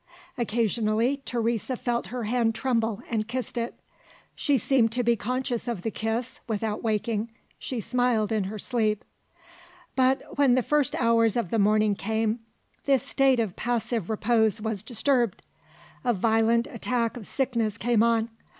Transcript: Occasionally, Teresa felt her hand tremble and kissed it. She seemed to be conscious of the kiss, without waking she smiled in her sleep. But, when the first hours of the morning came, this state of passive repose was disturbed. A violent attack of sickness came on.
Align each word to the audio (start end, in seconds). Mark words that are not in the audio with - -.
Occasionally, 0.35 1.21
Teresa 1.25 1.77
felt 1.77 2.07
her 2.07 2.23
hand 2.23 2.55
tremble 2.55 3.03
and 3.07 3.27
kissed 3.27 3.55
it. 3.55 3.79
She 4.33 4.57
seemed 4.57 4.91
to 4.93 5.03
be 5.03 5.15
conscious 5.15 5.67
of 5.67 5.83
the 5.83 5.91
kiss, 5.91 6.41
without 6.47 6.81
waking 6.81 7.29
she 7.59 7.79
smiled 7.79 8.31
in 8.31 8.45
her 8.45 8.57
sleep. 8.57 9.05
But, 9.95 10.23
when 10.39 10.55
the 10.55 10.63
first 10.63 10.95
hours 10.95 11.37
of 11.37 11.51
the 11.51 11.59
morning 11.59 11.93
came, 11.93 12.39
this 12.87 13.03
state 13.03 13.39
of 13.39 13.55
passive 13.55 14.09
repose 14.09 14.59
was 14.59 14.81
disturbed. 14.81 15.43
A 16.03 16.15
violent 16.15 16.65
attack 16.65 17.15
of 17.15 17.27
sickness 17.27 17.77
came 17.77 18.01
on. 18.01 18.31